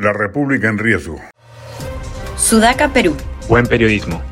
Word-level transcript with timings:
La 0.00 0.14
República 0.14 0.66
en 0.66 0.78
riesgo. 0.78 1.20
Sudaca, 2.34 2.90
Perú. 2.90 3.14
Buen 3.50 3.66
periodismo. 3.66 4.22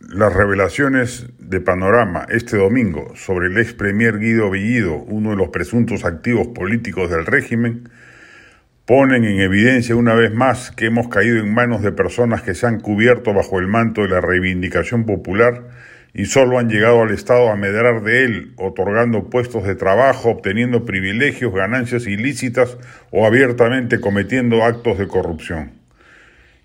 Las 0.00 0.34
revelaciones 0.34 1.28
de 1.38 1.62
Panorama 1.62 2.26
este 2.28 2.58
domingo 2.58 3.16
sobre 3.16 3.46
el 3.46 3.56
ex 3.56 3.72
premier 3.72 4.18
Guido 4.18 4.50
Bellido, 4.50 4.96
uno 4.96 5.30
de 5.30 5.36
los 5.36 5.48
presuntos 5.48 6.04
activos 6.04 6.48
políticos 6.48 7.08
del 7.08 7.24
régimen, 7.24 7.88
ponen 8.84 9.24
en 9.24 9.40
evidencia 9.40 9.96
una 9.96 10.12
vez 10.12 10.34
más 10.34 10.70
que 10.70 10.84
hemos 10.84 11.08
caído 11.08 11.38
en 11.38 11.54
manos 11.54 11.80
de 11.80 11.90
personas 11.90 12.42
que 12.42 12.54
se 12.54 12.66
han 12.66 12.80
cubierto 12.80 13.32
bajo 13.32 13.60
el 13.60 13.66
manto 13.66 14.02
de 14.02 14.08
la 14.08 14.20
reivindicación 14.20 15.06
popular 15.06 15.62
y 16.14 16.26
solo 16.26 16.60
han 16.60 16.68
llegado 16.68 17.02
al 17.02 17.10
Estado 17.10 17.50
a 17.50 17.56
medrar 17.56 18.02
de 18.04 18.24
él, 18.24 18.52
otorgando 18.56 19.28
puestos 19.30 19.64
de 19.64 19.74
trabajo, 19.74 20.30
obteniendo 20.30 20.84
privilegios, 20.84 21.52
ganancias 21.52 22.06
ilícitas 22.06 22.78
o 23.10 23.26
abiertamente 23.26 24.00
cometiendo 24.00 24.62
actos 24.62 24.96
de 24.96 25.08
corrupción. 25.08 25.72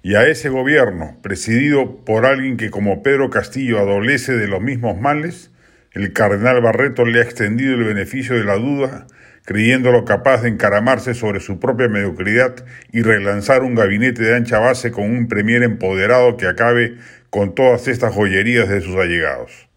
Y 0.04 0.14
a 0.14 0.28
ese 0.28 0.50
gobierno, 0.50 1.18
presidido 1.24 2.06
por 2.06 2.28
alguien 2.28 2.58
que 2.58 2.70
como 2.70 3.02
Pedro 3.02 3.32
Castillo 3.32 3.80
adolece 3.80 4.34
de 4.34 4.48
los 4.48 4.62
mismos 4.62 5.02
males, 5.02 5.52
el 5.94 6.14
cardenal 6.14 6.62
Barreto 6.62 7.06
le 7.06 7.20
ha 7.20 7.24
extendido 7.24 7.74
el 7.74 7.84
beneficio 7.84 8.36
de 8.36 8.44
la 8.44 8.56
duda, 8.56 9.08
creyéndolo 9.46 10.06
capaz 10.06 10.44
de 10.44 10.50
encaramarse 10.50 11.16
sobre 11.16 11.40
su 11.40 11.60
propia 11.60 11.88
mediocridad 11.88 12.64
y 12.92 13.02
relanzar 13.02 13.64
un 13.64 13.74
gabinete 13.74 14.22
de 14.22 14.36
ancha 14.36 14.60
base 14.60 14.92
con 14.92 15.10
un 15.10 15.28
premier 15.28 15.64
empoderado 15.64 16.38
que 16.38 16.48
acabe 16.48 16.98
con 17.32 17.56
todas 17.56 17.88
estas 17.88 18.14
joyerías 18.14 18.70
de 18.70 18.82
sus 18.82 18.96
allegados. 18.96 19.68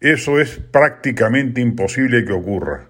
Eso 0.00 0.40
es 0.40 0.58
prácticamente 0.58 1.60
imposible 1.60 2.24
que 2.24 2.32
ocurra. 2.32 2.88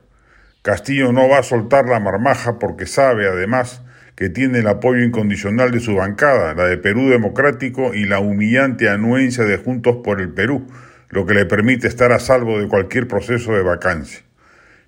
Castillo 0.63 1.13
no 1.13 1.29
va 1.29 1.41
a 1.41 1.43
soltar 1.43 1.87
la 1.87 2.01
marmaja 2.01 2.59
porque 2.59 2.87
sabe, 2.87 3.29
además, 3.29 3.83
que 4.15 4.31
tiene 4.31 4.61
el 4.61 4.69
apoyo 4.69 5.03
incondicional 5.03 5.73
de 5.73 5.81
su 5.81 5.97
bancada, 5.97 6.55
la 6.55 6.65
de 6.67 6.79
Perú 6.79 7.11
Democrático 7.11 7.93
y 7.93 8.07
la 8.07 8.21
humillante 8.21 8.89
anuencia 8.89 9.45
de 9.45 9.59
Juntos 9.59 9.99
por 10.03 10.23
el 10.23 10.31
Perú, 10.31 10.67
lo 11.13 11.25
que 11.25 11.35
le 11.35 11.47
permite 11.47 11.87
estar 11.87 12.11
a 12.11 12.19
salvo 12.19 12.59
de 12.59 12.67
cualquier 12.67 13.07
proceso 13.07 13.53
de 13.53 13.63
vacancia. 13.63 14.23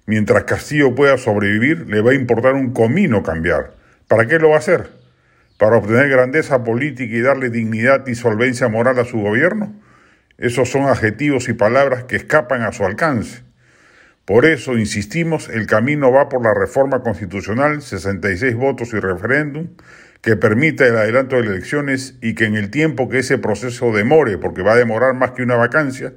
Mientras 0.06 0.42
Castillo 0.44 0.96
pueda 0.96 1.16
sobrevivir, 1.18 1.86
le 1.88 2.00
va 2.00 2.10
a 2.10 2.14
importar 2.14 2.54
un 2.54 2.72
comino 2.72 3.22
cambiar. 3.22 3.74
¿Para 4.08 4.26
qué 4.26 4.40
lo 4.40 4.48
va 4.48 4.56
a 4.56 4.58
hacer? 4.58 5.04
para 5.58 5.76
obtener 5.76 6.08
grandeza 6.08 6.64
política 6.64 7.14
y 7.14 7.20
darle 7.20 7.48
dignidad 7.48 8.06
y 8.06 8.16
solvencia 8.16 8.68
moral 8.68 8.98
a 8.98 9.04
su 9.04 9.20
gobierno? 9.20 9.72
Esos 10.36 10.68
son 10.68 10.88
adjetivos 10.88 11.48
y 11.48 11.52
palabras 11.52 12.04
que 12.04 12.16
escapan 12.16 12.62
a 12.62 12.72
su 12.72 12.84
alcance. 12.84 13.43
Por 14.24 14.46
eso, 14.46 14.78
insistimos, 14.78 15.50
el 15.50 15.66
camino 15.66 16.10
va 16.10 16.30
por 16.30 16.42
la 16.42 16.54
reforma 16.54 17.02
constitucional, 17.02 17.82
66 17.82 18.54
votos 18.54 18.94
y 18.94 18.98
referéndum, 18.98 19.68
que 20.22 20.36
permita 20.36 20.86
el 20.86 20.96
adelanto 20.96 21.36
de 21.36 21.42
elecciones 21.42 22.16
y 22.22 22.34
que 22.34 22.46
en 22.46 22.56
el 22.56 22.70
tiempo 22.70 23.10
que 23.10 23.18
ese 23.18 23.36
proceso 23.36 23.92
demore, 23.92 24.38
porque 24.38 24.62
va 24.62 24.72
a 24.72 24.76
demorar 24.76 25.12
más 25.14 25.32
que 25.32 25.42
una 25.42 25.56
vacancia, 25.56 26.14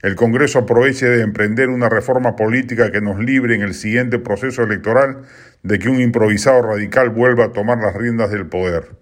el 0.00 0.14
Congreso 0.14 0.60
aproveche 0.60 1.06
de 1.06 1.20
emprender 1.20 1.68
una 1.68 1.90
reforma 1.90 2.34
política 2.34 2.90
que 2.90 3.02
nos 3.02 3.18
libre 3.18 3.54
en 3.54 3.60
el 3.60 3.74
siguiente 3.74 4.18
proceso 4.18 4.62
electoral 4.62 5.24
de 5.62 5.78
que 5.78 5.90
un 5.90 6.00
improvisado 6.00 6.62
radical 6.62 7.10
vuelva 7.10 7.44
a 7.44 7.52
tomar 7.52 7.76
las 7.76 7.94
riendas 7.94 8.30
del 8.30 8.46
poder. 8.46 8.96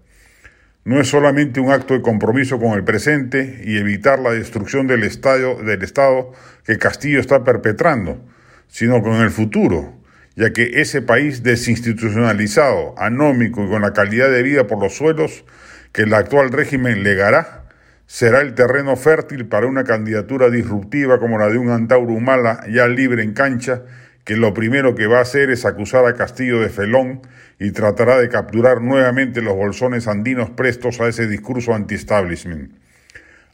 No 0.83 0.99
es 0.99 1.07
solamente 1.07 1.61
un 1.61 1.71
acto 1.71 1.93
de 1.93 2.01
compromiso 2.01 2.59
con 2.59 2.73
el 2.73 2.83
presente 2.83 3.61
y 3.63 3.77
evitar 3.77 4.19
la 4.19 4.31
destrucción 4.31 4.87
del 4.87 5.03
Estado, 5.03 5.63
del 5.63 5.81
Estado 5.83 6.33
que 6.65 6.77
Castillo 6.77 7.21
está 7.21 7.45
perpetrando, 7.45 8.21
sino 8.69 9.01
con 9.01 9.15
el 9.15 9.31
futuro, 9.31 9.93
ya 10.35 10.53
que 10.53 10.79
ese 10.79 11.01
país 11.01 11.43
desinstitucionalizado, 11.43 12.95
anómico 12.97 13.65
y 13.65 13.67
con 13.67 13.81
la 13.81 13.91
calidad 13.91 14.31
de 14.31 14.41
vida 14.41 14.67
por 14.67 14.81
los 14.81 14.95
suelos 14.95 15.43
que 15.91 16.03
el 16.03 16.13
actual 16.13 16.51
régimen 16.51 17.03
legará, 17.03 17.65
será 18.05 18.41
el 18.41 18.55
terreno 18.55 18.95
fértil 18.95 19.47
para 19.47 19.67
una 19.67 19.83
candidatura 19.83 20.49
disruptiva 20.49 21.19
como 21.19 21.37
la 21.37 21.49
de 21.49 21.57
un 21.57 21.69
Antauro 21.69 22.13
Humala 22.13 22.61
ya 22.71 22.87
libre 22.87 23.23
en 23.23 23.33
cancha, 23.33 23.83
que 24.23 24.37
lo 24.37 24.53
primero 24.53 24.95
que 24.95 25.07
va 25.07 25.17
a 25.17 25.23
hacer 25.23 25.49
es 25.49 25.65
acusar 25.65 26.05
a 26.05 26.13
Castillo 26.13 26.59
de 26.59 26.69
felón 26.69 27.21
y 27.59 27.71
tratará 27.71 28.17
de 28.17 28.29
capturar 28.29 28.81
nuevamente 28.81 29.41
los 29.41 29.55
bolsones 29.55 30.07
andinos 30.07 30.51
prestos 30.51 31.01
a 31.01 31.07
ese 31.07 31.27
discurso 31.27 31.73
anti-establishment. 31.73 32.71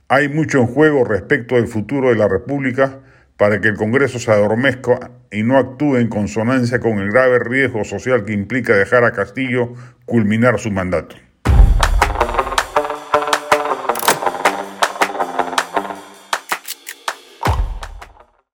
Hay 0.07 0.29
mucho 0.29 0.59
en 0.59 0.67
juego 0.67 1.03
respecto 1.03 1.56
del 1.56 1.67
futuro 1.67 2.09
de 2.09 2.16
la 2.16 2.28
República 2.28 3.00
para 3.38 3.59
que 3.59 3.68
el 3.68 3.75
Congreso 3.75 4.19
se 4.19 4.31
adormezca 4.31 5.12
y 5.31 5.44
no 5.44 5.57
actúe 5.57 5.97
en 5.97 6.07
consonancia 6.07 6.79
con 6.79 7.00
el 7.00 7.12
grave 7.12 7.40
riesgo 7.40 7.84
social 7.84 8.25
que 8.25 8.34
implica 8.34 8.75
dejar 8.75 9.03
a 9.03 9.12
Castillo 9.12 9.73
culminar 10.06 10.59
su 10.59 10.72
mandato. 10.72 11.16